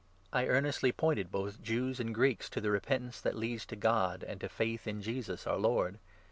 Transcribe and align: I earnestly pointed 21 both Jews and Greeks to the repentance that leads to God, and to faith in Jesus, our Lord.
I 0.33 0.47
earnestly 0.47 0.91
pointed 0.91 1.29
21 1.29 1.31
both 1.51 1.61
Jews 1.63 1.99
and 1.99 2.15
Greeks 2.15 2.49
to 2.49 2.59
the 2.59 2.71
repentance 2.71 3.21
that 3.21 3.37
leads 3.37 3.67
to 3.67 3.75
God, 3.75 4.23
and 4.23 4.41
to 4.41 4.49
faith 4.49 4.87
in 4.87 5.03
Jesus, 5.03 5.45
our 5.45 5.57
Lord. 5.59 5.99